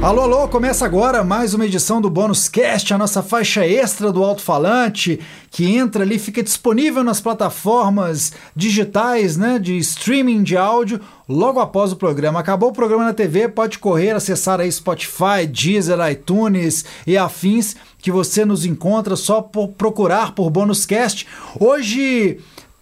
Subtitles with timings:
[0.00, 4.22] Alô, alô, começa agora mais uma edição do Bônus Cast, a nossa faixa extra do
[4.22, 5.18] alto-falante,
[5.50, 11.90] que entra ali, fica disponível nas plataformas digitais, né, de streaming de áudio, logo após
[11.90, 12.38] o programa.
[12.38, 18.12] Acabou o programa na TV, pode correr, acessar aí Spotify, Deezer, iTunes e afins, que
[18.12, 21.26] você nos encontra só por procurar por Bônus Cast.
[21.58, 22.38] Hoje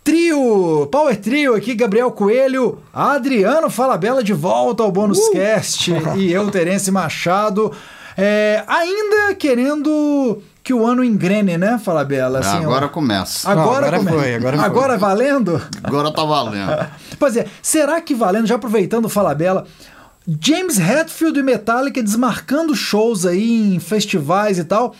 [0.07, 5.33] Trio, Power Trio aqui, Gabriel Coelho, Adriano Falabella de volta ao Bônus uh!
[5.33, 7.73] Cast e eu, Terence Machado,
[8.17, 12.39] é, ainda querendo que o ano engrene, né, Falabella?
[12.39, 13.51] Assim, agora ó, começa.
[13.51, 14.11] Agora, Não, agora come...
[14.13, 14.99] foi, agora, agora foi.
[14.99, 15.63] valendo?
[15.83, 16.87] Agora tá valendo.
[17.19, 19.67] pois é, será que valendo, já aproveitando o Falabella,
[20.41, 24.95] James Hetfield e Metallica desmarcando shows aí em festivais e tal,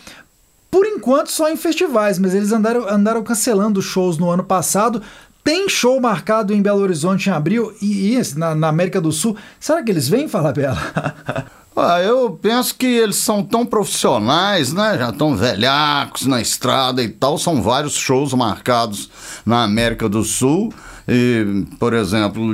[0.69, 5.01] por enquanto só em festivais, mas eles andaram, andaram cancelando shows no ano passado.
[5.43, 9.37] Tem show marcado em Belo Horizonte em abril e, e na, na, América do Sul.
[9.59, 10.77] Será que eles vêm, Fala Bela?
[11.79, 14.97] Ah, eu penso que eles são tão profissionais, né?
[14.97, 17.37] Já estão velhacos na estrada e tal.
[17.37, 19.11] São vários shows marcados
[19.45, 20.73] na América do Sul.
[21.07, 22.51] E, por exemplo,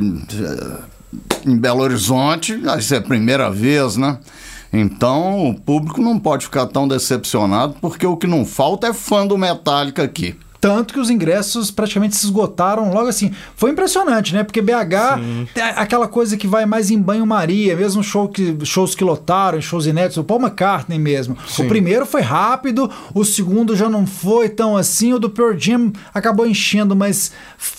[1.45, 4.17] em Belo Horizonte, vai ser a primeira vez, né?
[4.73, 9.25] Então o público não pode ficar tão decepcionado, porque o que não falta é fã
[9.25, 10.35] do Metallica aqui.
[10.63, 13.33] Tanto que os ingressos praticamente se esgotaram logo assim.
[13.53, 14.45] Foi impressionante, né?
[14.45, 15.19] Porque BH
[15.57, 19.85] é aquela coisa que vai mais em banho-maria, mesmo show que, shows que lotaram, shows
[19.85, 21.37] inéditos, o Paul McCartney mesmo.
[21.49, 21.65] Sim.
[21.65, 25.91] O primeiro foi rápido, o segundo já não foi tão assim, o do Pearl Jam
[26.13, 27.33] acabou enchendo, mas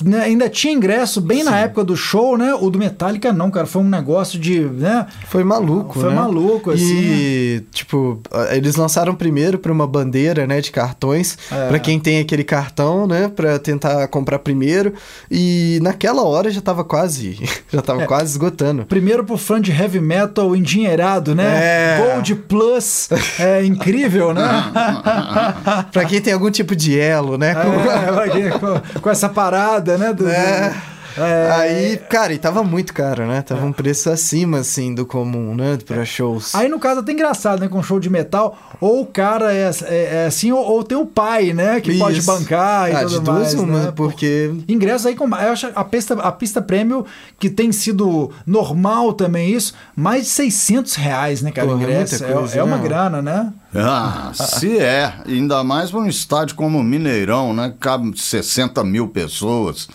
[0.04, 1.44] né, ainda tinha ingresso bem Sim.
[1.44, 2.52] na época do show, né?
[2.52, 5.06] O do Metallica não, cara, foi um negócio de, né?
[5.28, 6.16] Foi maluco, Foi né?
[6.16, 6.84] maluco, assim.
[6.84, 11.68] E, tipo, eles lançaram primeiro para uma bandeira, né, de cartões, é.
[11.68, 14.92] para quem tem aquele cartão cartão, né, para tentar comprar primeiro.
[15.30, 17.38] E naquela hora já tava quase,
[17.72, 18.06] já tava é.
[18.06, 18.84] quase esgotando.
[18.84, 21.44] Primeiro pro fã de heavy metal endinheirado, né?
[21.44, 21.98] É.
[21.98, 23.08] Gold Plus,
[23.38, 24.42] é incrível, né?
[25.92, 27.52] para quem tem algum tipo de elo, né?
[27.52, 30.12] É, com, com, essa parada, né?
[30.12, 30.74] Do, é.
[31.16, 31.50] É...
[31.50, 33.42] Aí, cara, e tava muito caro, né?
[33.42, 35.78] Tava um preço acima, assim, do comum, né?
[35.84, 36.04] Pra é.
[36.04, 36.54] shows.
[36.54, 37.68] Aí, no caso, é até engraçado, né?
[37.68, 41.06] Com show de metal, ou o cara é, é, é assim, ou, ou, tem o
[41.06, 41.80] pai, né?
[41.80, 42.00] Que Isso.
[42.00, 43.92] pode bancar e ah, tudo de duas mais, uma, né?
[43.94, 44.52] porque...
[44.68, 47.06] Ingresso aí, com, eu acho a pista, a pista prêmio,
[47.38, 51.68] que tem sido normal também isso, mais de 600 reais, né, cara?
[51.68, 52.24] Pô, ingresso.
[52.24, 52.82] É, coisa, é, uma né?
[52.82, 53.52] grana, né?
[53.74, 55.12] Ah, se é.
[55.26, 57.74] Ainda mais para um estádio como o Mineirão, né?
[57.80, 59.88] Cabe 60 mil pessoas.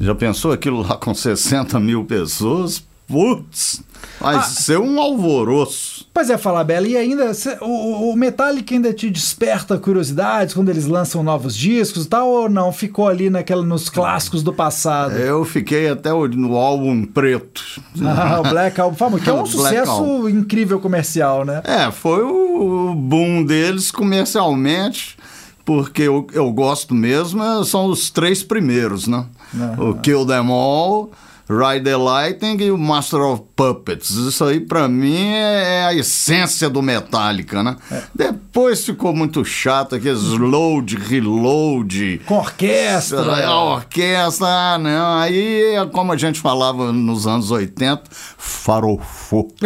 [0.00, 2.82] Já pensou aquilo lá com 60 mil pessoas?
[3.06, 3.82] Putz,
[4.18, 6.08] vai ah, ser um alvoroço.
[6.14, 10.86] Pois é, Fala Bela, e ainda o, o Metallica ainda te desperta curiosidades quando eles
[10.86, 12.72] lançam novos discos e tal, ou não?
[12.72, 15.12] Ficou ali naquela, nos clássicos do passado?
[15.12, 17.62] Eu fiquei até no álbum preto.
[18.04, 20.28] Ah, o Black Album, famoso, que é um sucesso Album.
[20.28, 21.62] incrível comercial, né?
[21.64, 25.16] É, foi o boom deles comercialmente
[25.64, 29.24] porque eu, eu gosto mesmo, são os três primeiros, né?
[29.54, 29.90] Uhum.
[29.90, 31.10] O Kill Them All,
[31.58, 34.10] Ride the Lightning e o Master of Puppets.
[34.10, 37.76] Isso aí, para mim, é a essência do Metallica, né?
[37.90, 38.02] É.
[38.14, 42.20] Depois ficou muito chato, aqueles load, reload.
[42.26, 43.46] Com orquestra.
[43.46, 44.82] A orquestra, não.
[44.82, 44.98] Né?
[45.20, 48.02] Aí, como a gente falava nos anos 80,
[48.38, 49.52] farofou.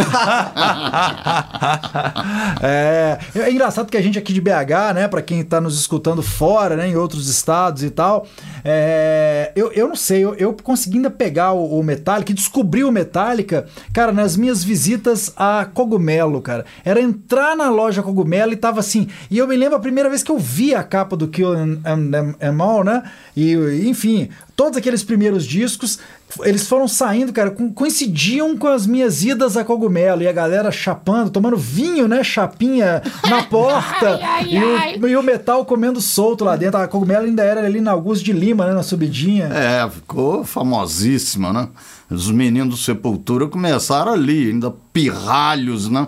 [2.63, 6.23] é, é engraçado que a gente aqui de BH, né, para quem tá nos escutando
[6.23, 8.27] fora, né, em outros estados e tal,
[8.65, 12.93] é, eu, eu não sei, eu, eu consegui ainda pegar o, o Metallica, descobri o
[12.93, 16.65] Metallica, cara, nas minhas visitas a Cogumelo, cara.
[16.85, 19.09] Era entrar na loja Cogumelo e tava assim.
[19.31, 21.81] E eu me lembro a primeira vez que eu vi a capa do Kill and,
[21.85, 23.03] and, and All, né?
[23.37, 23.55] E,
[23.87, 25.99] enfim, todos aqueles primeiros discos,
[26.43, 31.31] eles foram saindo, cara, coincidiam com as minhas idas a cogumelo e a galera chapando,
[31.31, 32.23] tomando vinho, né?
[32.23, 36.81] Chapinha na porta ai, ai, e, o, e, o, metal comendo solto lá dentro.
[36.81, 38.75] A cogumelo ainda era ali na Augusto de Lima, né?
[38.75, 39.47] Na subidinha.
[39.47, 41.69] É, ficou famosíssima, né?
[42.11, 46.07] Os meninos do Sepultura começaram ali, ainda pirralhos, né?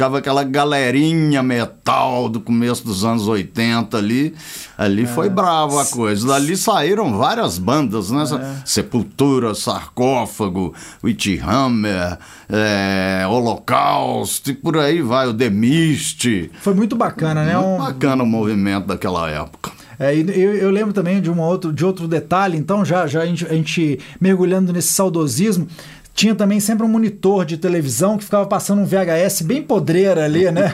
[0.00, 4.34] Ficava aquela galerinha metal do começo dos anos 80 ali.
[4.78, 5.06] Ali é.
[5.06, 6.26] foi bravo a coisa.
[6.26, 8.22] Dali saíram várias bandas, né?
[8.22, 8.62] É.
[8.64, 10.74] Sepultura, Sarcófago,
[11.04, 12.18] Witchhammer,
[12.48, 16.50] é, Holocausto e por aí vai, o The Mist.
[16.62, 17.54] Foi muito bacana, né?
[17.58, 17.78] Muito um...
[17.78, 19.70] bacana o movimento daquela época.
[19.98, 23.26] É, eu, eu, lembro também de, uma outro, de outro detalhe, então, já, já a
[23.26, 25.68] gente, a gente mergulhando nesse saudosismo,
[26.14, 30.50] tinha também sempre um monitor de televisão que ficava passando um VHS bem podreira ali,
[30.50, 30.72] né?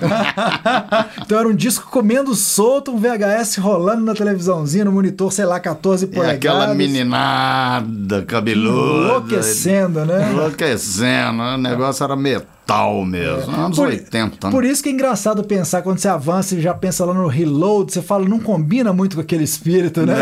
[1.22, 5.60] então era um disco comendo solto, um VHS rolando na televisãozinha, no monitor, sei lá,
[5.60, 6.34] 14 polegadas.
[6.34, 9.08] E aquela meninada cabeluda.
[9.08, 10.30] Enlouquecendo, né?
[10.32, 11.42] Enlouquecendo.
[11.42, 13.54] O negócio era metal metal mesmo.
[13.54, 14.46] Anos Por- 80.
[14.48, 14.50] né?
[14.52, 17.92] Por isso que é engraçado pensar quando você avança e já pensa lá no reload,
[17.92, 20.14] você fala, não combina muito com aquele espírito, né?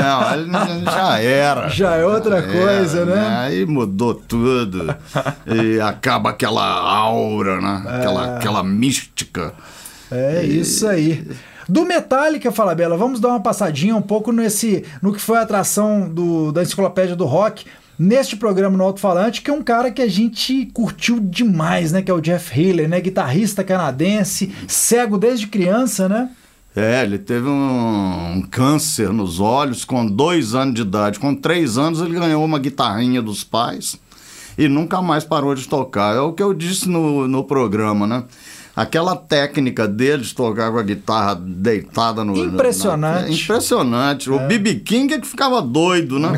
[0.47, 1.69] Não, já era.
[1.69, 3.37] Já é outra coisa, né?
[3.39, 4.95] Aí mudou tudo.
[5.47, 7.83] e acaba aquela aura, né?
[7.87, 7.97] É.
[7.97, 9.55] Aquela, aquela mística.
[10.11, 11.27] É isso aí.
[11.67, 15.43] Do Metallica, fala Bela, vamos dar uma passadinha um pouco nesse no que foi a
[15.43, 17.65] atração do, da enciclopédia do rock
[17.99, 22.03] neste programa no Alto-Falante, que é um cara que a gente curtiu demais, né?
[22.03, 23.01] Que é o Jeff Healey, né?
[23.01, 26.31] Guitarrista canadense, cego desde criança, né?
[26.77, 31.21] É, ele teve um, um câncer nos olhos com dois anos de idade.
[31.21, 33.97] Com três anos ele ganhou uma guitarrinha dos pais
[34.59, 36.17] e nunca mais parou de tocar.
[36.17, 38.25] É o que eu disse no, no programa, né?
[38.77, 42.37] Aquela técnica dele de tocar com a guitarra deitada no.
[42.37, 43.23] Impressionante.
[43.23, 44.31] na- é impressionante.
[44.31, 44.75] O B.B.
[44.81, 46.33] King é que ficava doido, né?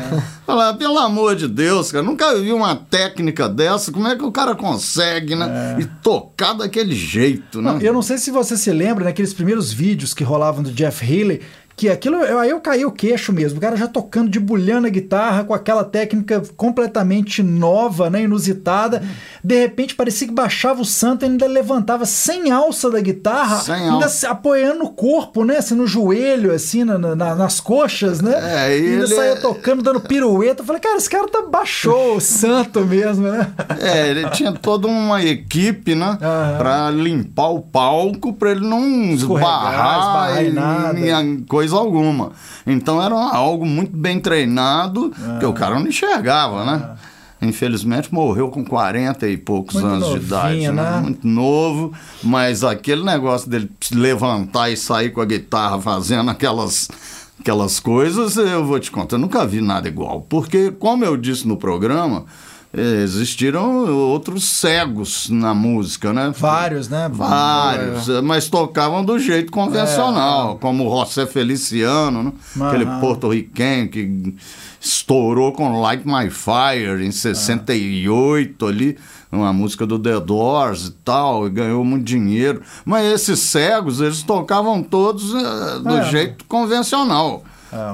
[0.44, 3.90] Falar, pelo amor de Deus, cara, nunca vi uma técnica dessa.
[3.90, 5.76] Como é que o cara consegue, né?
[5.80, 7.72] E tocar daquele jeito, né?
[7.72, 11.04] Não, eu não sei se você se lembra naqueles primeiros vídeos que rolavam do Jeff
[11.10, 11.40] Healey,
[11.76, 14.86] que aquilo, eu- aí eu caí o queixo mesmo, o cara já tocando de bulhando
[14.86, 19.02] a guitarra com aquela técnica completamente nova, né, inusitada.
[19.44, 23.74] De repente parecia que baixava o santo e ainda levantava sem alça da guitarra, Sem
[23.74, 24.08] ainda alça.
[24.08, 28.32] se apoiando no corpo, né, assim, no joelho, assim, na- na- nas coxas, né?
[28.34, 30.62] É, e ainda ele saía é- tocando, dando pirueta.
[30.62, 33.48] Eu falei, cara, esse cara tá baixou o santo mesmo, né?
[33.80, 36.16] É, ele tinha toda uma equipe, né?
[36.56, 38.82] Pra limpar o palco, pra ele não
[39.12, 41.22] esbarrar, esbarrar em em, nada.
[41.22, 42.32] em coisa alguma.
[42.66, 46.96] Então era algo muito bem treinado, que o cara não enxergava, né?
[47.40, 50.72] Infelizmente morreu com 40 e poucos Muito anos de idade, né?
[50.72, 51.00] né?
[51.02, 51.92] Muito novo,
[52.22, 56.88] mas aquele negócio dele levantar e sair com a guitarra fazendo aquelas
[57.38, 60.22] aquelas coisas, eu vou te contar, eu nunca vi nada igual.
[60.22, 62.24] Porque, como eu disse no programa,
[62.76, 66.32] existiram outros cegos na música, né?
[66.36, 67.08] Vários, né?
[67.12, 72.32] Vários, eh, mas tocavam do jeito convencional, como o José Feliciano, né?
[72.66, 74.34] Aquele porto-riquenho que
[74.80, 78.96] estourou com Light My Fire em 68 ali,
[79.32, 82.62] uma música do The Doors e tal, e ganhou muito dinheiro.
[82.84, 86.04] Mas esses cegos, eles tocavam todos eh, do É.
[86.10, 87.42] jeito convencional.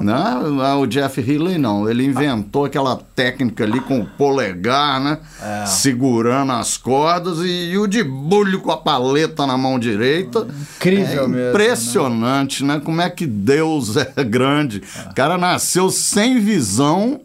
[0.01, 0.13] Né?
[0.61, 5.19] Ah, O Jeff Healey não, ele inventou aquela técnica ali com o polegar, né?
[5.41, 5.65] É.
[5.65, 10.47] Segurando as cordas e, e o de bulho com a paleta na mão direita.
[10.77, 12.81] Incrível é mesmo, Impressionante, né?
[12.83, 14.81] Como é que Deus é grande.
[15.09, 17.21] O cara nasceu sem visão.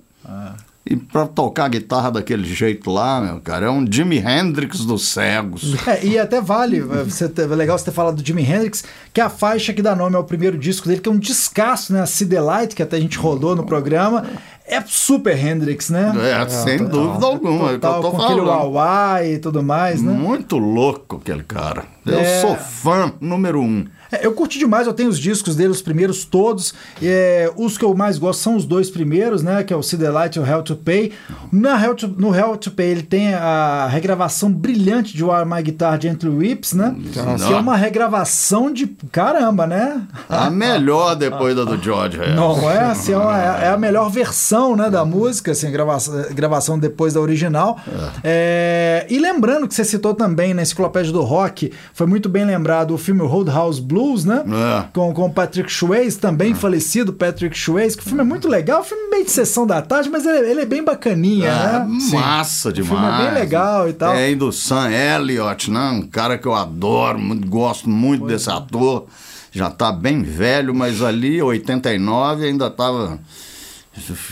[0.90, 5.74] E pra tocar guitarra daquele jeito lá, meu cara, é um Jimi Hendrix dos cegos.
[5.86, 9.20] É, e até vale, você ter- é legal você ter falado do Jimi Hendrix, que
[9.20, 12.00] é a faixa que dá nome ao primeiro disco dele, que é um descasso, né?
[12.00, 14.24] A See the Light, que até a gente rodou no programa.
[14.66, 16.12] É super Hendrix, né?
[16.42, 18.48] É, sem dúvida alguma, é o que eu Total, tô com aquele falando.
[18.48, 20.12] uauá e tudo mais, né?
[20.12, 21.84] Muito louco aquele cara.
[22.06, 22.40] Eu É.
[22.42, 23.86] sou fã número um.
[24.10, 26.72] É, eu curti demais, eu tenho os discos dele, os primeiros todos.
[27.02, 29.62] É, os que eu mais gosto são os dois primeiros, né?
[29.62, 31.12] Que é o See the Light e o Hell to Pay.
[31.52, 35.62] Na Hell to- no Hell to Pay ele tem a regravação brilhante de Why My
[35.62, 36.94] Guitar Gently Weeps, né?
[37.12, 37.18] Que
[37.52, 40.02] é uma regravação de caramba, né?
[40.28, 42.36] A melhor depois da do George Harrison.
[42.36, 42.80] Não é?
[42.80, 47.20] Assim, é, uma- é a melhor versão né, da música, assim, gravação, gravação depois da
[47.20, 47.78] original.
[48.24, 52.92] É, e lembrando que você citou também na Enciclopédia do Rock, foi muito bem lembrado
[52.94, 54.42] o filme Roadhouse Blues, né?
[54.46, 54.84] É.
[54.92, 58.80] Com, com o Patrick Swayze, também falecido Patrick Swayze, que o filme é muito legal,
[58.80, 61.86] o filme meio de sessão da tarde, mas ele, ele é bem bacaninha, É, né?
[62.12, 62.90] massa demais.
[62.92, 64.14] filme é bem legal e tal.
[64.14, 65.90] Tem do Sam Elliott, né?
[65.90, 69.06] Um cara que eu adoro, muito, gosto muito desse ator.
[69.50, 73.18] Já tá bem velho, mas ali, 89, ainda tava.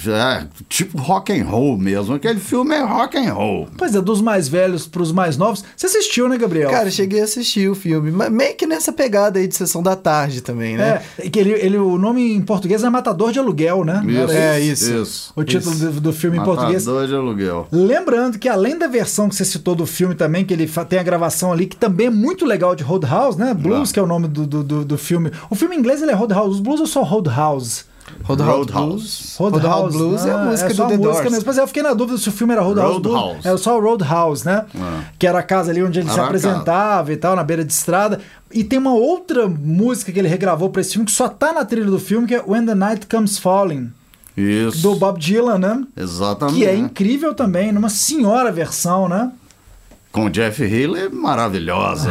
[0.08, 2.14] É, tipo rock and roll mesmo.
[2.14, 3.68] Aquele filme é rock and roll.
[3.76, 5.64] Pois é, dos mais velhos pros mais novos.
[5.76, 6.70] Você assistiu, né, Gabriel?
[6.70, 9.96] Cara, cheguei a assistir o filme, mas meio que nessa pegada aí de sessão da
[9.96, 11.02] tarde também, né?
[11.18, 14.00] É, que ele, ele, o nome em português é Matador de Aluguel, né?
[14.04, 14.92] Não era É, isso?
[14.94, 15.32] isso.
[15.34, 16.86] O título do, do filme em português.
[16.86, 17.66] Matador de aluguel.
[17.72, 21.02] Lembrando que além da versão que você citou do filme também, que ele tem a
[21.02, 23.52] gravação ali, que também é muito legal de Roadhouse, né?
[23.52, 23.92] Blues, Ah.
[23.94, 25.30] que é o nome do, do, do, do filme.
[25.50, 26.50] O filme em inglês ele é Roadhouse.
[26.54, 27.84] Os Blues ou só Roadhouse?
[28.22, 28.72] Roadhouse Roadhouse.
[28.72, 29.36] Blues.
[29.38, 31.30] Roadhouse Blues é a ah, música só do The Doors.
[31.30, 31.44] mesmo.
[31.46, 33.00] Mas eu fiquei na dúvida se o filme era Roadhouse.
[33.00, 33.14] Blues.
[33.16, 33.48] Roadhouse.
[33.48, 34.64] Era só o Roadhouse, né?
[34.78, 35.04] Ah.
[35.18, 38.20] Que era a casa ali onde ele se apresentava e tal, na beira de estrada.
[38.52, 41.64] E tem uma outra música que ele regravou pra esse filme, que só tá na
[41.64, 43.92] trilha do filme, que é When the Night Comes Falling,
[44.36, 44.82] Isso.
[44.82, 45.84] do Bob Dylan, né?
[45.96, 46.58] Exatamente.
[46.58, 49.32] Que é incrível também, numa senhora versão, né?
[50.16, 52.08] Com o Jeff Healey maravilhosa.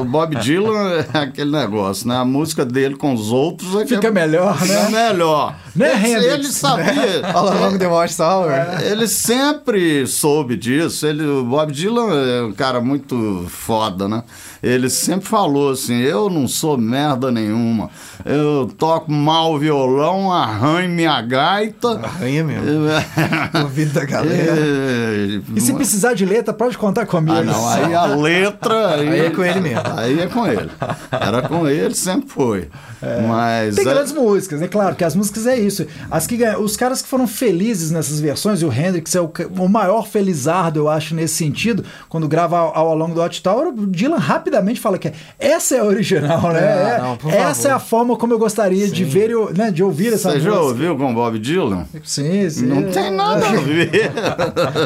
[0.00, 2.16] o Bob Dylan é aquele negócio, né?
[2.16, 4.90] A música dele com os outros é que Fica é, melhor, é né?
[4.90, 5.56] melhor.
[5.76, 7.24] Né, ele, ele sabia.
[7.32, 8.82] All Along the Watchtower.
[8.82, 11.06] Ele sempre soube disso.
[11.06, 14.24] Ele, o Bob Dylan é um cara muito foda, né?
[14.66, 17.88] Ele sempre falou assim: eu não sou merda nenhuma.
[18.24, 22.00] Eu toco mal violão, arranho minha gaita.
[22.02, 22.66] Arranha mesmo.
[23.54, 24.56] O ouvido da galera.
[24.58, 27.36] É, E se precisar de letra, pode contar comigo.
[27.36, 28.94] ah, não, aí a letra.
[28.96, 29.82] Aí, Aí é com ele mesmo.
[29.96, 30.70] Aí é com ele.
[31.12, 32.68] Era com ele, sempre foi.
[33.28, 33.74] Mas.
[33.76, 35.86] Tem é- grandes músicas, é claro que as músicas é isso.
[36.10, 39.30] As que ganham- os caras que foram felizes nessas versões, e o Hendrix é o,
[39.58, 43.86] o maior felizardo, eu acho, nesse sentido, quando grava ao, ao longo do Watchtower, o
[43.86, 46.60] Dylan rapidamente fala que essa é a original, né?
[46.60, 47.68] É, É- não, essa favor.
[47.68, 50.50] é a forma como eu gostaria de ver, o- né, de ouvir essa Você já
[50.50, 50.66] música.
[50.66, 51.84] ouviu com o Bob Dylan?
[52.04, 52.66] Sim, sim.
[52.66, 54.12] Não tem nada a ver.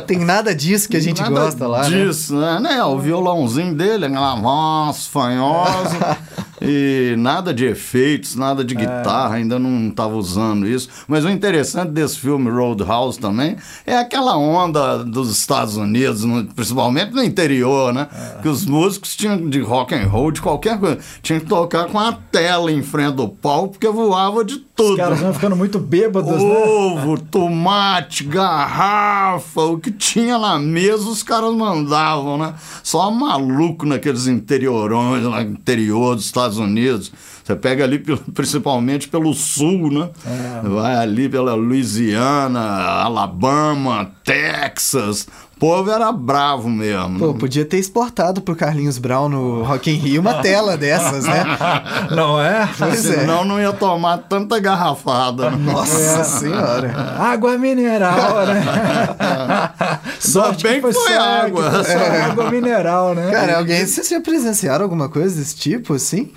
[0.06, 2.04] Tem nada disso que a gente Nada gosta lá, né?
[2.06, 2.58] disso, né?
[2.60, 2.84] né?
[2.84, 6.18] O violãozinho dele, aquela voz fanhosa.
[6.60, 8.64] e nada de efeitos, nada É.
[8.64, 10.88] de guitarra, ainda não estava usando isso.
[11.08, 16.24] Mas o interessante desse filme Roadhouse também é aquela onda dos Estados Unidos,
[16.54, 18.08] principalmente no interior, né?
[18.12, 18.42] É.
[18.42, 21.98] Que os músicos tinham de rock and roll, de qualquer coisa, tinham que tocar com
[21.98, 24.96] a tela em frente do palco, porque voava de Os tudo.
[24.96, 26.38] caras vão ficando muito bêbados, né?
[26.38, 32.54] Ovo, tomate, garrafa, o que tinha na mesa os caras mandavam, né?
[32.82, 37.12] Só maluco naqueles interiorões, lá no interior dos Estados Unidos.
[37.44, 37.98] Você pega ali
[38.34, 40.10] principalmente pelo sul, né?
[40.64, 45.26] Vai ali pela Louisiana, Alabama, Texas.
[45.60, 47.18] O povo era bravo mesmo.
[47.18, 47.38] Pô, né?
[47.38, 51.44] podia ter exportado pro Carlinhos Brown no Rock in Rio uma tela dessas, né?
[52.16, 52.66] Não é?
[52.78, 53.18] Pois é.
[53.20, 55.50] Senão não ia tomar tanta garrafada.
[55.50, 55.58] né?
[55.72, 56.90] Nossa senhora.
[57.18, 58.64] Água mineral, né?
[60.18, 61.62] Sorte bem que foi só- água.
[61.64, 63.30] que foi só água mineral, né?
[63.30, 66.32] Cara, alguém, vocês já presenciaram alguma coisa desse tipo, assim?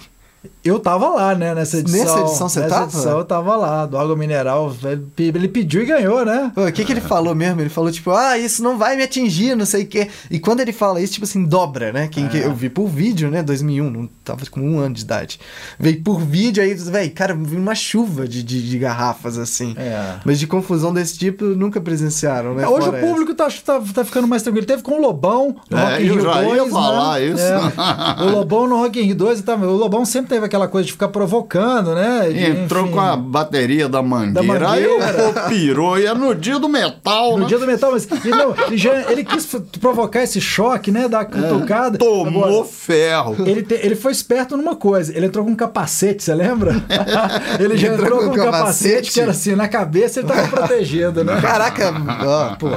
[0.63, 1.99] Eu tava lá, né, nessa edição.
[2.05, 2.85] Nessa edição você Nessa tava?
[2.85, 4.73] edição eu tava lá, do Água Mineral.
[4.83, 6.51] Ele pe- ele pediu e ganhou, né?
[6.55, 7.59] O que, que ele falou mesmo?
[7.61, 10.07] Ele falou, tipo, ah, isso não vai me atingir, não sei o quê.
[10.31, 12.07] E quando ele fala isso, tipo assim, dobra, né?
[12.07, 13.43] Quem, que eu vi por vídeo, né?
[13.43, 15.39] 2001, não tava com um ano de idade.
[15.77, 19.73] Veio por vídeo aí, velho, cara, vi uma chuva de, de, de garrafas, assim.
[19.77, 20.15] É.
[20.23, 22.65] Mas de confusão desse tipo, nunca presenciaram, né?
[22.67, 24.65] Hoje Fora o público tá, tá, tá ficando mais tranquilo.
[24.65, 27.25] Teve com o Lobão no É, Rock in Rio já 2, ia falar né?
[27.25, 27.41] isso.
[27.43, 28.23] É.
[28.23, 30.91] O Lobão no Rock in Rio 2, tá, o Lobão sempre teve aquela coisa de
[30.91, 32.29] ficar provocando, né?
[32.29, 34.69] De, Entrou enfim, com a bateria da mangueira, mangueira.
[34.71, 37.45] aí o pirou, e é no dia do metal, No né?
[37.47, 39.45] dia do metal, mas ele, não, ele, já- ele quis
[39.81, 41.07] provocar esse choque, né?
[41.07, 41.97] Da cutucada.
[41.97, 43.35] Tomou Agora, ferro.
[43.47, 46.73] Ele, te- ele foi esperto numa coisa, ele entrou com um capacete, você lembra?
[47.59, 48.51] ele já Entrou entrou com com um capacete,
[48.93, 49.11] capacete?
[49.11, 51.39] que era assim, na cabeça ele tava protegido, né?
[51.41, 51.91] Caraca,
[52.25, 52.67] ó, pô.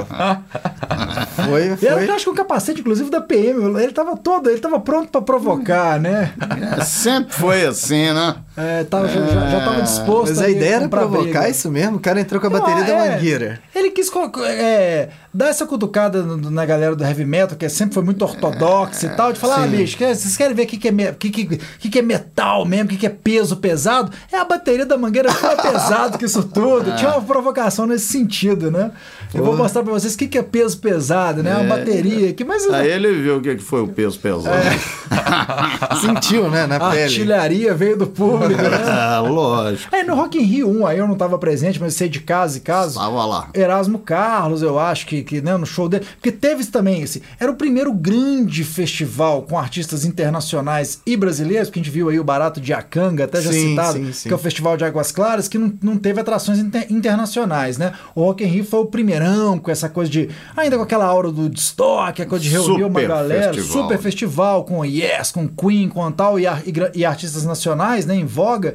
[1.45, 2.07] Foi, foi.
[2.07, 5.21] eu acho que o capacete, inclusive, da PM, ele tava todo, ele tava pronto pra
[5.21, 6.33] provocar, né?
[6.79, 8.35] É, sempre foi assim, né?
[8.55, 11.49] É, tava, já, já- já tava disposto Mas a ideia era provocar briga.
[11.49, 11.97] isso mesmo?
[11.97, 13.59] O cara entrou com a bateria Não, da é, mangueira.
[13.87, 14.11] Ele quis
[14.45, 19.09] é, dar essa cutucada na galera do heavy metal, que sempre foi muito ortodoxa e
[19.09, 21.89] tal, de falar, ah, bicho, quer- vocês querem ver o que, que, é, que, que,
[21.89, 24.11] que, é metal mesmo, o que, que é peso pesado?
[24.31, 26.93] É a bateria da mangueira é pesado que isso tudo.
[26.97, 28.91] Tinha uma provocação nesse sentido, né?
[29.33, 31.55] Eu vou mostrar pra vocês o que, que é peso pesado, né?
[31.55, 34.57] Uma bateria aqui, mas Aí ele viu o que foi o peso pesado.
[36.01, 37.03] Sentiu, né, na a pele.
[37.03, 39.15] artilharia veio do público, né?
[39.15, 39.95] É, lógico.
[39.95, 42.57] É, no Rock in Rio 1, aí eu não tava presente, mas sei de caso
[42.57, 42.99] e caso.
[42.99, 43.47] Tava lá.
[43.77, 46.05] Erasmo Carlos, eu acho que, que né, no show dele.
[46.15, 47.21] Porque teve também esse.
[47.39, 52.19] Era o primeiro grande festival com artistas internacionais e brasileiros, que a gente viu aí
[52.19, 54.29] o Barato de Acanga, até já Sim, citado, sim, sim.
[54.29, 57.93] que é o Festival de Águas Claras, que não, não teve atrações inter- internacionais, né?
[58.15, 60.29] O Rock in Rio foi o primeirão com essa coisa de.
[60.55, 63.53] Ainda com aquela aura do destoque, a coisa de reunir uma Super galera.
[63.53, 63.83] festival.
[63.83, 68.25] Super festival com Yes, com Queen, com tal, e, e e artistas nacionais, né, em
[68.25, 68.73] voga.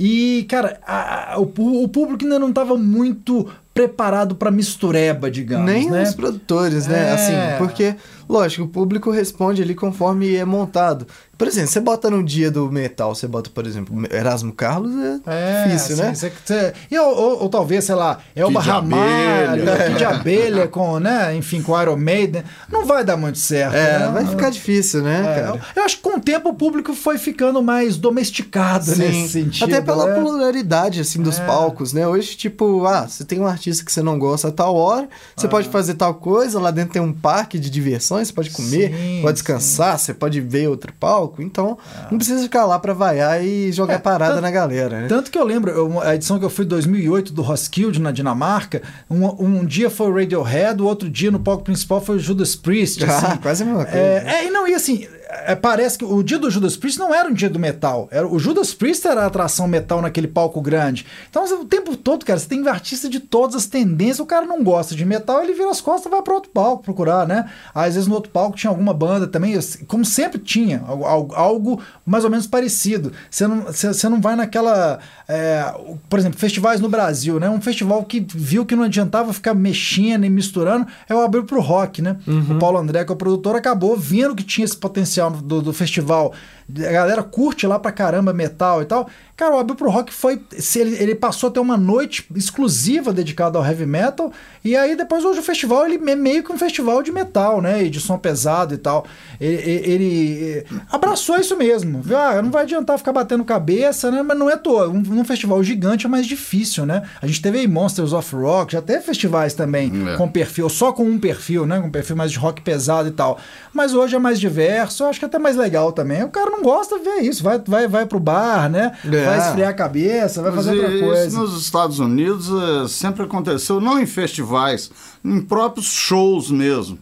[0.00, 1.42] E, cara, a- a- o,
[1.84, 6.02] o público ainda não estava muito preparado para mistureba, digamos, Nem né?
[6.02, 7.08] os produtores, né?
[7.08, 7.12] É.
[7.12, 7.94] Assim, porque,
[8.28, 11.06] lógico, o público responde ali conforme é montado.
[11.42, 14.92] Por exemplo, você bota no dia do metal, você bota, por exemplo, Erasmo Carlos,
[15.26, 16.14] é, difícil, assim, né?
[16.14, 19.84] cê- cê- e, ou, ou- ou talvez, sei lá, Elba Kid Ramalho, Abelha.
[19.88, 23.74] Kid de Abelha com, né, enfim, com Iron Maiden, não vai dar muito certo.
[23.74, 24.10] É, né?
[24.12, 25.60] vai ficar difícil, né, É, cara?
[25.74, 29.64] eu, acho que com o tempo o público foi ficando mais domesticado nesse sentido.
[29.64, 30.14] Até pela né?
[30.14, 31.44] popularidade, assim, dos É.
[31.44, 32.06] palcos, né?
[32.06, 35.48] Hoje, tipo, ah, você tem um artista que você não gosta a tal hora, você
[35.48, 39.18] pode fazer tal coisa, lá dentro tem um parque de diversões, você pode comer, Sim,
[39.22, 41.31] pode descansar, você pode ver outro palco.
[41.32, 41.42] Palco.
[41.42, 41.78] Então,
[42.10, 45.06] não precisa ficar lá pra vaiar e jogar É, parada tanto- na galera, né?
[45.08, 48.12] Tanto que eu lembro, eu- a edição que eu fui em 2008 do Roskilde, na
[48.12, 49.26] Dinamarca, um,
[49.60, 53.02] um dia foi o Radiohead, o outro dia no palco principal foi o Judas Priest.
[53.12, 53.36] Ah, assim.
[53.38, 53.98] quase a mesma coisa.
[53.98, 55.06] É, é, e não, e assim,
[55.46, 58.08] é, parece que o dia do Judas Priest não era um dia do metal.
[58.10, 61.06] Era, o Judas Priest era a atração metal naquele palco grande.
[61.30, 64.20] Então, o tempo todo, cara, você tem artista de todas as tendências.
[64.20, 66.82] O cara não gosta de metal, ele vira as costas e vai para outro palco
[66.82, 67.50] procurar, né?
[67.74, 72.24] Às vezes no outro palco tinha alguma banda também, como sempre tinha, algo, algo- mais
[72.24, 73.12] ou menos parecido.
[73.30, 74.98] Você não, você, não vai naquela.
[75.28, 75.64] é,
[76.08, 77.48] por exemplo, festivais no Brasil, né?
[77.48, 81.60] Um festival que viu que não adiantava ficar mexendo e misturando, é o Abril pro
[81.60, 82.16] Rock, né?
[82.50, 85.72] O Paulo André, que é o produtor, acabou vendo que tinha esse potencial do, do
[85.72, 86.32] festival.
[86.78, 89.08] A galera curte lá pra caramba metal e tal.
[89.36, 90.40] Cara, o Abril pro Rock foi.
[90.76, 94.32] Ele, ele passou a ter uma noite exclusiva dedicada ao heavy metal.
[94.64, 97.82] E aí, depois, hoje o festival ele é meio que um festival de metal, né?
[97.84, 99.04] E de som pesado e tal.
[99.40, 102.00] Ele, ele- abraçou isso mesmo.
[102.00, 102.16] Viu?
[102.16, 104.22] Ah, não vai adiantar ficar batendo cabeça, né?
[104.22, 104.88] Mas não é toa.
[104.88, 107.02] Um, um festival gigante é mais difícil, né?
[107.20, 110.16] A gente teve aí Monsters of Rock, já teve festivais também É.
[110.16, 111.80] com perfil, só com um perfil, né?
[111.80, 113.38] Com um perfil mais de rock pesado e tal.
[113.72, 116.24] Mas hoje é mais diverso, acho que é até mais legal também.
[116.24, 118.96] O cara não gosta de ver isso, vai, vai, vai pro bar, né?
[119.04, 119.24] É.
[119.24, 121.38] Vai esfriar a cabeça, vai Mas fazer outra isso coisa.
[121.38, 124.90] nos Estados Unidos eh, sempre aconteceu, não em festivais,
[125.24, 126.98] em próprios shows mesmo.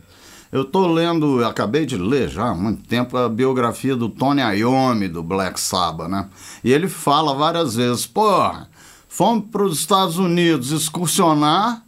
[0.52, 4.42] Eu tô lendo, eu acabei de ler já há muito tempo a biografia do Tony
[4.58, 6.26] Iommi, do Black Sabbath, né?
[6.64, 8.68] E ele fala várias vezes, porra,
[9.08, 11.84] fomos para os Estados Unidos excursionar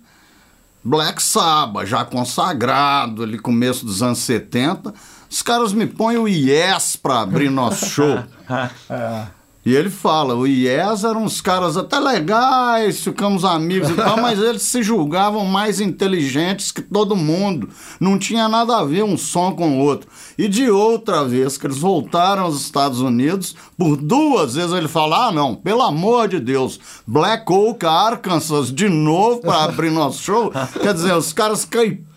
[0.85, 4.93] Black Sabbath, já consagrado ali começo dos anos 70,
[5.33, 8.23] os caras me põem o Yes para abrir nosso show.
[8.91, 9.27] É.
[9.65, 14.39] E ele fala, o Yes eram uns caras até legais, ficamos amigos e tal, mas
[14.39, 17.71] eles se julgavam mais inteligentes que todo mundo.
[17.99, 20.11] Não tinha nada a ver um som com o outro.
[20.37, 25.29] E de outra vez que eles voltaram aos Estados Unidos, por duas vezes ele fala:
[25.29, 30.53] ah, não, pelo amor de Deus, Black Oak, Arkansas, de novo para abrir nosso show.
[30.83, 31.65] Quer dizer, os caras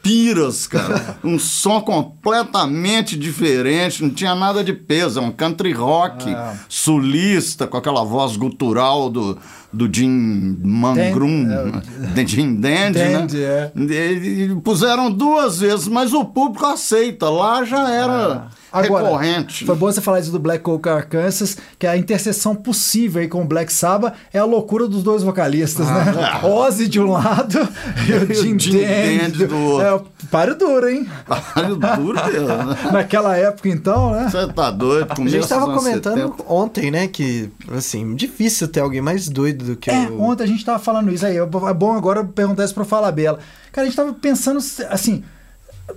[0.05, 1.17] caipiras, cara.
[1.23, 6.53] Um som completamente diferente, não tinha nada de peso, é um country rock É.
[6.69, 9.37] sulista, com aquela voz gutural do,
[9.73, 11.81] do Jim Mangrum, Dan-
[12.13, 13.71] de Jim Dandy, Dandy, né?
[13.75, 14.13] é.
[14.13, 17.29] E- e puseram duas vezes, mas o público aceita.
[17.29, 19.65] Lá já era Agora, recorrente.
[19.65, 23.41] Foi bom você falar isso do Black Oak Arkansas, que a interseção possível aí com
[23.41, 26.41] o Black Sabbath é a loucura dos dois vocalistas, né?
[26.43, 27.57] Ozzy de um lado
[28.07, 29.87] e o o Jim, Jim do outro.
[29.87, 31.07] É, páreo duro, hein?
[31.25, 32.77] Caralho, duro mesmo, né?
[32.91, 34.27] Naquela época, então, né?
[34.29, 35.07] Você tá doido?
[35.09, 36.43] A gente tava comentando 70.
[36.47, 40.21] ontem, né, que, assim, difícil ter alguém mais doido do que É, o...
[40.21, 41.37] ontem a gente tava falando isso aí.
[41.37, 43.39] É bom agora eu perguntar isso pro Falabella.
[43.71, 44.59] Cara, a gente tava pensando
[44.89, 45.23] assim.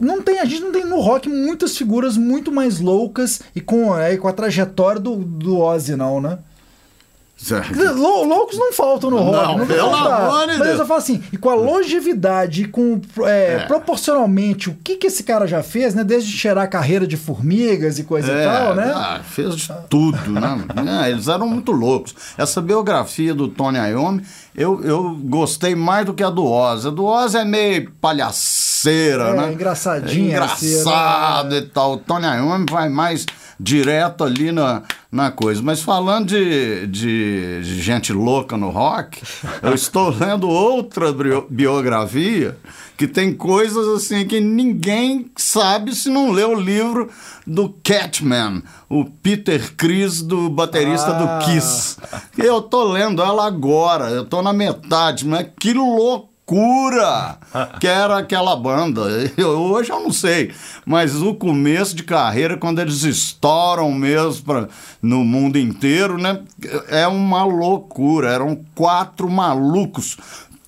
[0.01, 3.97] Não tem, a gente não tem no rock muitas figuras muito mais loucas e com,
[3.99, 6.39] é, com a trajetória do, do Ozzy, não, né?
[7.41, 9.33] Dizer, lou- loucos não faltam no rock.
[9.47, 10.81] Não, Não, pelo amor de Mas Deus.
[10.81, 15.23] eu falo assim, e com a longevidade, e com é, proporcionalmente o que, que esse
[15.23, 16.03] cara já fez, né?
[16.03, 18.93] Desde cheirar carreira de formigas e coisa e tal, né?
[18.93, 20.65] ah, fez de tudo, né?
[21.07, 22.13] É, eles eram muito loucos.
[22.37, 24.23] Essa biografia do Tony Iommi,
[24.59, 26.85] eu, eu gostei mais do que a do Oz.
[26.87, 29.53] A do Oz é meio palhaceira, É, né?
[29.53, 31.59] engraçadinha, assim, Engraçado né?
[31.59, 31.93] e tal.
[31.95, 33.25] O Tony Iommi vai mais
[33.61, 35.61] direto ali na, na coisa.
[35.63, 39.21] Mas falando de, de, gente louca no rock,
[39.63, 42.57] eu estou lendo outra bio- biografia
[42.99, 47.09] que tem coisas assim que ninguém sabe se não lê o livro
[47.47, 51.39] do Catman, o Peter Chris, do baterista Ah.
[51.39, 51.97] do Kiss.
[52.37, 56.29] Eu tô lendo ela agora, eu tô na metade, mas que loucura!
[57.79, 59.03] que era aquela banda.
[59.37, 60.51] Eu- hoje eu não sei,
[60.87, 64.69] mas o começo de carreira, quando eles estouram mesmo pra,
[65.03, 66.41] no mundo inteiro, né?
[66.89, 68.31] É uma loucura.
[68.31, 70.17] Eram quatro malucos.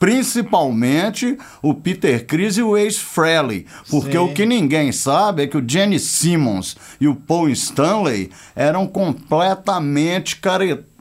[0.01, 3.67] Principalmente o Peter Chris e o Ace Frehley.
[3.91, 4.19] Porque Sim.
[4.19, 10.37] o que ninguém sabe é que o Jenny Simmons e o Paul Stanley eram completamente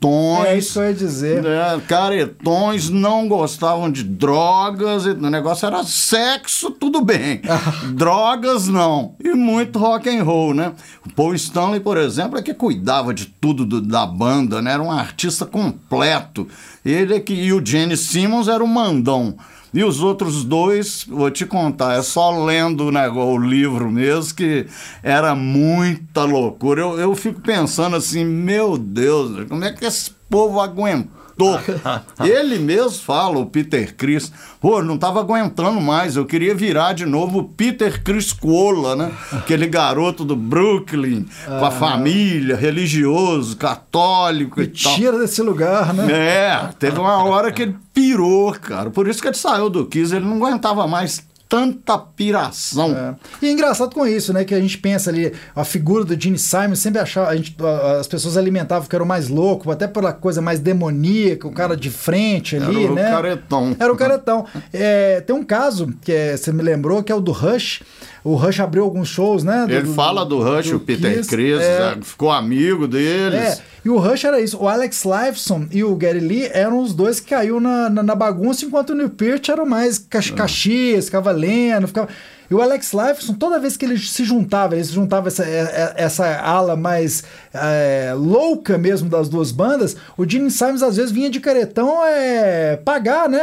[0.01, 0.45] caretões.
[0.47, 1.45] É isso que eu ia dizer.
[1.45, 7.41] É, caretões não gostavam de drogas, e o negócio era sexo, tudo bem.
[7.93, 9.15] drogas não.
[9.23, 10.73] E muito rock and roll, né?
[11.05, 14.73] O Paul Stanley, por exemplo, é que cuidava de tudo do- da banda, né?
[14.73, 16.47] Era um artista completo.
[16.85, 19.35] Ele é que e o Gene Simmons era o mandão.
[19.73, 24.65] E os outros dois, vou te contar, é só lendo negócio, o livro mesmo que
[25.03, 26.81] era muita loucura.
[26.81, 31.18] Eu, eu fico pensando assim, meu Deus, como é que esse povo aguentou
[32.23, 37.05] Ele mesmo fala, o Peter Chris, pô, não tava aguentando mais, eu queria virar de
[37.05, 39.11] novo o Peter Chris Cola, né?
[39.31, 44.95] Aquele garoto do Brooklyn, com a família, religioso, católico Me e tal.
[44.95, 46.11] tira desse lugar, né?
[46.11, 48.89] É, teve uma hora que ele pirou, cara.
[48.89, 52.95] Por isso que ele saiu do Kiss, ele não aguentava mais tanta piração.
[52.95, 53.15] É.
[53.41, 54.45] E é engraçado com isso, né?
[54.45, 57.55] Que a gente pensa ali, a figura do Gene Simon sempre achava, a gente,
[57.99, 61.75] as pessoas alimentavam que era o mais louco, até pela coisa mais demoníaca, o cara
[61.75, 63.09] de frente ali, Era o né?
[63.09, 63.75] caretão.
[63.79, 64.45] Era o caretão.
[64.71, 67.81] É, tem um caso que é- você me lembrou, que é o do Rush.
[68.23, 69.65] O Rush abriu alguns shows, né?
[69.65, 71.29] do- Ele do- fala do Rush, do o Peter Kiss.
[71.29, 73.33] Chris, É, é, ficou amigo deles.
[73.39, 74.57] é, e o Rush era isso.
[74.61, 78.15] O Alex Lifeson e o Gary Lee eram os dois que caiu na, na, na
[78.15, 82.09] bagunça, enquanto o Neil Peart era mais cach caxias, ficava lendo, ficava...
[82.49, 85.93] E o Alex Lifeson, toda vez que ele se juntava, ele se juntava essa, é-
[85.97, 91.11] é- essa ala mais é, louca mesmo das duas bandas, o Gene Simons às vezes
[91.11, 93.39] vinha de caretão é, pagar, né?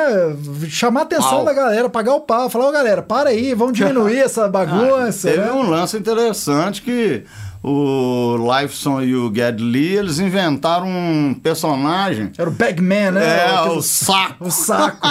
[0.69, 1.45] Chamar a atenção Pau.
[1.45, 5.29] da galera, pagar o pau, falar, ô galera, para aí, vamos diminuir essa bagunça.
[5.29, 5.53] Ah, Teve né?
[5.53, 7.23] um lance interessante que
[7.69, 12.31] o Lifeson e o Ged Lee, eles inventaram um personagem.
[12.39, 13.25] Era o Bagman, né?
[13.27, 14.47] É, Aquele- o saco.
[14.47, 15.09] O saco.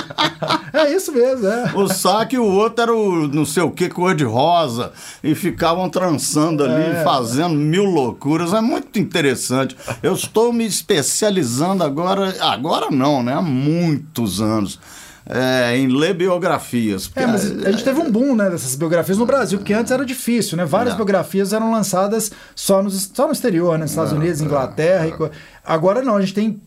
[0.72, 1.74] é isso mesmo, é.
[1.76, 4.94] O saco e o outro era o não sei o que, cor de rosa.
[5.22, 7.04] E ficavam trançando ali, É.
[7.04, 8.54] fazendo mil loucuras.
[8.54, 9.76] É muito interessante.
[10.02, 12.34] Eu estou me especializando agora.
[12.40, 13.34] Agora não, né?
[13.34, 14.80] Há muitos anos.
[15.28, 17.10] É, em ler biografias.
[17.16, 20.06] É, mas a gente teve um boom né, dessas biografias no Brasil, porque antes era
[20.06, 20.66] difícil, né?
[20.66, 23.84] Várias biografias eram lançadas só, nos, só no exterior, né?
[23.84, 25.08] Nos Estados Unidos, Inglaterra.
[25.08, 25.14] e
[25.66, 26.62] Agora não, a gente tem.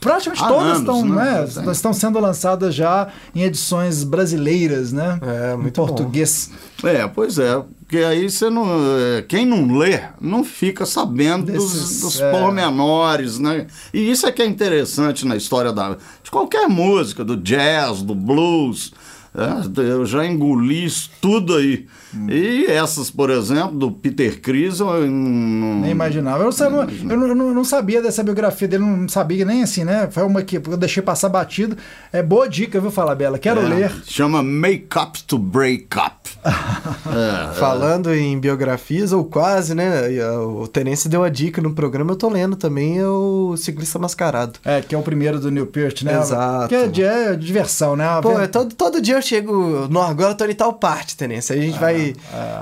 [0.00, 1.46] Praticamente Há todas anos, estão, né?
[1.64, 5.20] né, estão sendo lançadas já em edições brasileiras, né?
[5.22, 5.86] É, em muito bom.
[5.86, 6.50] português.
[6.82, 7.62] É, pois é.
[7.80, 8.64] Porque aí você não.
[8.98, 12.30] é, Quem não lê, não fica sabendo dos, Desses, dos é.
[12.30, 13.66] pormenores, né?
[13.92, 18.14] E isso é que é interessante na história da, de qualquer música, do jazz, do
[18.14, 18.92] blues.
[19.34, 21.86] É, eu já engoli isso tudo aí.
[22.14, 22.26] Hum.
[22.30, 25.80] E essas, por exemplo, do Peter Chris, eu não.
[25.80, 26.38] Nem imaginava.
[26.40, 29.84] Eu, não, sabia- eu não, eu não- sabia dessa biografia dele, não sabia nem assim,
[29.84, 30.08] né?
[30.10, 31.76] Foi uma que eu deixei passar batido.
[32.12, 33.38] É boa dica, viu, Falabella?
[33.38, 33.92] Quero É, ler.
[34.04, 36.30] Chama Make Up to Break Up.
[37.12, 40.12] É, Falando em biografias, ou quase, né?
[40.12, 43.54] e, ah, O Terence deu a dica no programa, eu tô lendo também, é o
[43.56, 44.58] Ciclista Mascarado.
[44.64, 46.18] É, que é o primeiro do Neil Peart, né?
[46.18, 46.68] Exato.
[46.68, 48.04] Que é, de- é diversão, né?
[48.22, 49.86] Pô, é todo, todo dia eu chego.
[49.90, 51.52] No, agora eu tô em tal parte, Terence.
[51.52, 52.01] Aí a gente vai,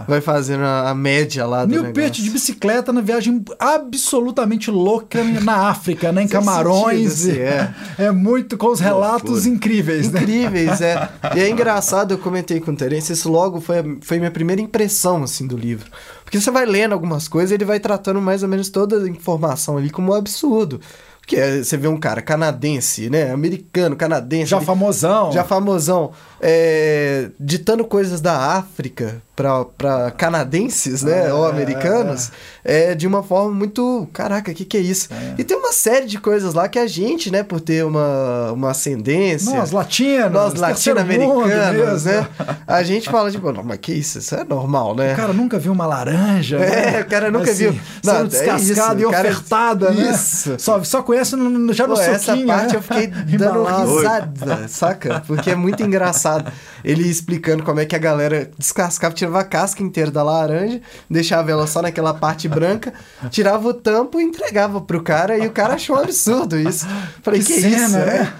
[0.09, 1.95] vai fazendo a, a média lá do Neil negócio.
[1.95, 6.23] Peart de bicicleta na viagem absolutamente louca na África, né?
[6.23, 7.13] Em Camarões.
[7.13, 7.75] sentido, assim, é.
[8.07, 9.49] é muito com os relatos loucura.
[9.55, 10.21] incríveis, né?
[10.23, 11.09] Incríveis, é.
[11.37, 14.61] E é engraçado, eu comentei com o Terence, isso logo foi, a- foi minha primeira
[14.61, 15.91] impressão, assim, do livro.
[16.25, 19.09] Porque você vai lendo algumas coisas e ele vai tratando mais ou menos toda a
[19.09, 20.81] informação ali como um absurdo.
[21.21, 23.31] Porque é, você vê um cara canadense, né?
[23.31, 24.51] Americano, canadense.
[24.51, 25.31] Já ele- famosão.
[25.33, 32.31] já famosão, é, ditando coisas da África para canadenses, né, É, ou americanos,
[32.63, 35.09] é, de uma forma muito, caraca, o que, que é isso?
[35.39, 38.71] E tem uma série de coisas lá que a gente, né, por ter uma, uma
[38.73, 40.31] ascendência, Nós, latinos.
[40.31, 42.29] nós latino-americanos, né, mesmo.
[42.67, 44.19] a gente fala tipo, não, mas que isso?
[44.19, 45.15] Isso é normal, né?
[45.15, 46.59] O cara nunca viu uma laranja.
[46.59, 47.01] É, né?
[47.01, 47.81] o cara nunca Assim, viu.
[48.05, 50.11] Sendo Não, é descascada isso, e ofertada, né?
[50.13, 50.55] Isso.
[50.59, 52.77] Só, só conhece no- já no Pô, essa soquinho, parte né?
[52.77, 53.07] eu fiquei
[53.39, 53.97] dando Embalado.
[53.97, 55.23] risada, saca?
[55.27, 56.30] Porque é muito engraçado.
[56.31, 56.53] sad.
[56.85, 61.51] Ele explicando como é que a galera descascava, tirava a casca inteira da laranja, deixava
[61.51, 62.93] ela só naquela parte branca,
[63.31, 66.87] tirava o tampo e entregava pro cara, e o cara achou um absurdo isso.
[67.23, 67.89] Falei, que, Que isso?
[67.91, 68.33] cena, É, né?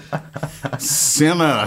[0.79, 1.63] Cena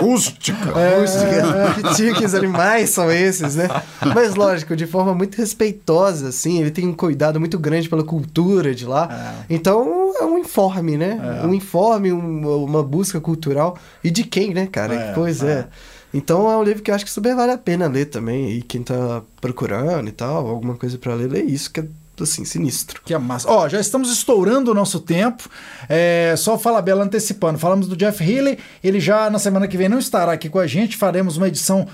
[0.00, 0.52] rústica.
[1.00, 3.68] Música, que tiques animais são esses, né?
[4.14, 8.74] Mas lógico, de forma muito respeitosa, assim, ele tem um cuidado muito grande pela cultura
[8.74, 9.34] de lá.
[9.48, 11.18] Então é um informe, né?
[11.44, 13.76] Um informe, um- uma busca cultural.
[14.02, 14.94] E de quem, né, cara?
[14.94, 15.66] É, pois é.
[16.14, 18.50] Então é um livro que eu acho que super vale a pena ler também.
[18.52, 21.84] E quem tá procurando e tal, alguma coisa pra ler, lê isso, que é
[22.20, 23.00] assim, sinistro.
[23.04, 23.50] Que é massa.
[23.50, 25.48] Ó, já estamos estourando o nosso tempo.
[25.88, 27.58] É, só fala Bela antecipando.
[27.58, 28.58] Falamos do Jeff Healy.
[28.84, 30.96] Ele já na semana que vem não estará aqui com a gente.
[30.96, 31.86] Faremos uma edição.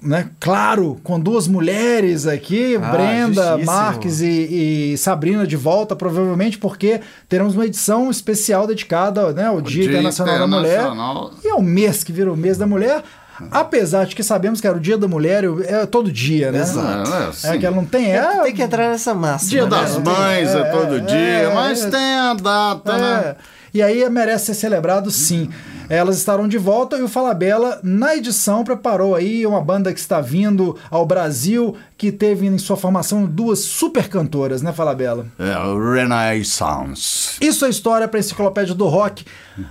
[0.00, 0.30] Né?
[0.38, 3.66] Claro, com duas mulheres aqui, Ah, Brenda, justíssimo.
[3.66, 9.60] Marques e, e Sabrina de volta, provavelmente porque teremos uma edição especial dedicada né, ao
[9.60, 10.78] Dia, Internacional, da Mulher.
[10.78, 11.32] Internacional.
[11.44, 13.02] E é o mês que vira o mês da mulher.
[13.50, 16.60] Apesar de que sabemos que era o dia da mulher, é todo dia, né?
[16.60, 17.46] Exato.
[17.46, 18.12] É, É que ela não tem.
[18.12, 19.46] É, Tem que entrar nessa massa.
[19.46, 19.70] Dia né?
[19.70, 21.90] das Mães é, é, todo é, dia, é, mas é.
[21.90, 22.98] tem a data, É.
[22.98, 23.36] né?
[23.72, 25.48] e aí merece ser celebrado sim.
[25.88, 30.20] Elas estarão de volta e o Falabella, na edição, preparou aí uma banda que está
[30.20, 35.26] vindo ao Brasil, que teve em sua formação duas super cantoras, né, Falabella?
[35.38, 35.54] É,
[35.94, 37.38] Renaissance.
[37.40, 39.24] Isso é história para a Enciclopédia do Rock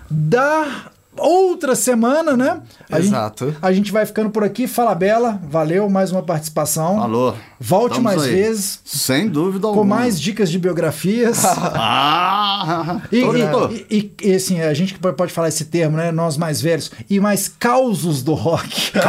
[0.10, 0.66] da
[1.20, 2.60] outra semana, né?
[2.92, 3.46] A Exato.
[3.48, 4.68] Gente, a gente vai ficando por aqui.
[4.68, 7.02] Fala Bela, valeu, mais uma participação.
[7.02, 7.34] Alô.
[7.60, 8.36] Volte Estamos mais aí.
[8.36, 8.80] vezes.
[8.86, 9.96] Sem dúvida Com alguma.
[9.98, 11.44] mais dicas de biografias.
[12.60, 13.02] Ah!
[13.12, 16.12] E, e, e- e, assim, a gente que pode falar esse termo, né?
[16.12, 16.92] Nós mais velhos.
[17.10, 18.92] E mais causos do rock.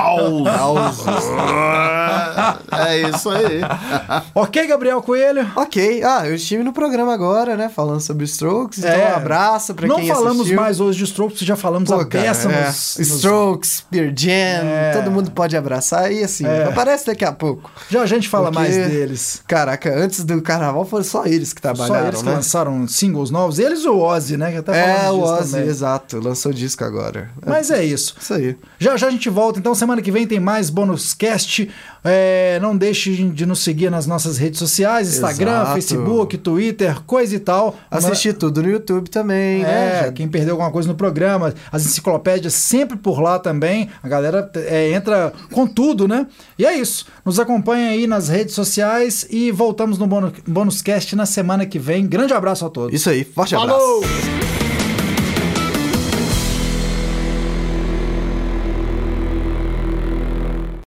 [2.73, 3.61] É isso aí.
[4.35, 5.47] ok, Gabriel Coelho?
[5.57, 9.12] Ok, ah, eu estive no programa agora, né, falando sobre Strokes, então É.
[9.12, 10.61] um abraço pra Não quem falamos assistiu.
[10.61, 12.67] mais hoje de Strokes, já falamos Pô, a cara, é.
[12.67, 14.93] nos, Strokes, Pearl Jam, É.
[14.95, 16.65] todo mundo pode abraçar e assim, É.
[16.65, 17.71] aparece daqui a pouco.
[17.91, 19.43] Já a gente fala Porque, mais deles.
[19.47, 22.35] Caraca, antes do carnaval foram só eles que trabalharam, Só eles que né?
[22.35, 23.59] lançaram singles novos.
[23.59, 24.51] Eles o Ozzy, né?
[24.53, 25.69] Que até É, o Ozzy, também.
[25.69, 27.31] exato, lançou disco agora.
[27.47, 28.15] Mas é isso.
[28.21, 28.57] Isso aí.
[28.79, 31.69] Já já a gente volta, então semana que vem tem mais bônus cast.
[32.09, 35.73] É, não deixe de nos seguir nas nossas redes sociais, Instagram, Exato.
[35.75, 37.77] Facebook, Twitter, coisa e tal.
[37.90, 40.01] Assistir tudo no YouTube também, né?
[40.01, 43.88] É, Já- quem perdeu alguma coisa no programa, as enciclopédias sempre por lá também.
[44.03, 46.27] A galera é, entra com tudo, né?
[46.59, 47.07] E é isso.
[47.25, 51.79] Nos acompanha aí nas redes sociais e voltamos no bônus, bônus cast na semana que
[51.79, 52.07] vem.
[52.07, 52.94] Grande abraço a todos.
[52.94, 53.79] Isso aí, forte abraço.
[53.79, 54.78] Falou!